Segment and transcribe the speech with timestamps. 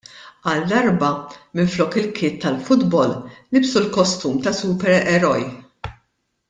[0.51, 1.09] Għal darba
[1.59, 3.15] minflok il-kit tal-futbol,
[3.57, 5.41] libsu l-kostum ta' supereroj.